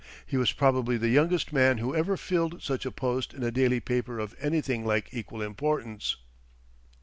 [0.25, 3.79] He was probably the youngest man who ever filled such a post in a daily
[3.79, 6.15] paper of anything like equal importance.